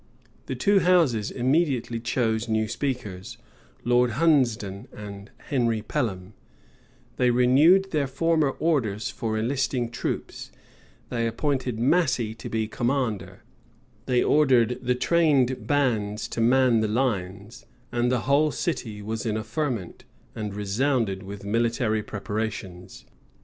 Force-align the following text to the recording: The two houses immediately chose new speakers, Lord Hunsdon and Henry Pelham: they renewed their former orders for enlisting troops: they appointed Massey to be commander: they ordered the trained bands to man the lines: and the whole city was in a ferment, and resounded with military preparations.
The 0.47 0.55
two 0.55 0.79
houses 0.79 1.29
immediately 1.29 1.99
chose 1.99 2.49
new 2.49 2.67
speakers, 2.67 3.37
Lord 3.83 4.13
Hunsdon 4.13 4.87
and 4.91 5.29
Henry 5.37 5.83
Pelham: 5.83 6.33
they 7.17 7.29
renewed 7.29 7.91
their 7.91 8.07
former 8.07 8.49
orders 8.49 9.11
for 9.11 9.37
enlisting 9.37 9.91
troops: 9.91 10.51
they 11.09 11.27
appointed 11.27 11.77
Massey 11.77 12.33
to 12.33 12.49
be 12.49 12.67
commander: 12.67 13.43
they 14.07 14.23
ordered 14.23 14.79
the 14.81 14.95
trained 14.95 15.67
bands 15.67 16.27
to 16.29 16.41
man 16.41 16.79
the 16.79 16.87
lines: 16.87 17.67
and 17.91 18.11
the 18.11 18.21
whole 18.21 18.49
city 18.49 19.03
was 19.03 19.23
in 19.23 19.37
a 19.37 19.43
ferment, 19.43 20.03
and 20.33 20.55
resounded 20.55 21.21
with 21.21 21.45
military 21.45 22.01
preparations. 22.01 23.05